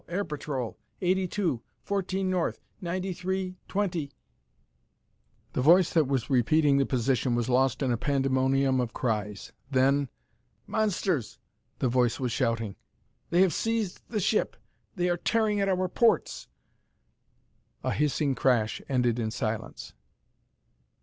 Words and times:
Air 0.07 0.25
Patrol! 0.25 0.79
Eighty 0.99 1.27
two 1.27 1.61
fourteen 1.83 2.27
north, 2.31 2.59
ninety 2.81 3.13
three 3.13 3.57
twenty" 3.67 4.11
The 5.53 5.61
voice 5.61 5.91
that 5.93 6.07
was 6.07 6.27
repeating 6.27 6.77
the 6.79 6.87
position 6.87 7.35
was 7.35 7.49
lost 7.49 7.83
in 7.83 7.91
a 7.91 7.97
pandemonium 7.97 8.79
of 8.79 8.93
cries. 8.95 9.53
Then 9.69 10.09
"Monsters!" 10.65 11.37
the 11.77 11.87
voice 11.87 12.19
was 12.19 12.31
shouting. 12.31 12.77
"They 13.29 13.41
have 13.43 13.53
seized 13.53 14.01
the 14.09 14.19
ship! 14.19 14.55
They 14.95 15.07
are 15.07 15.17
tearing 15.17 15.61
at 15.61 15.69
our 15.69 15.87
ports" 15.87 16.47
A 17.83 17.91
hissing 17.91 18.33
crash 18.33 18.81
ended 18.89 19.19
in 19.19 19.29
silence.... 19.29 19.93